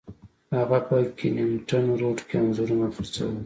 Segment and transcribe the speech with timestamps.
[0.57, 3.35] هغه په کینینګټن روډ کې انځورونه خرڅول.